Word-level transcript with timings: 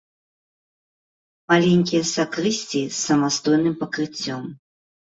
Маленькія 1.53 2.03
сакрысціі 2.15 2.85
з 2.89 2.97
самастойным 3.07 3.75
пакрыццём. 3.85 4.43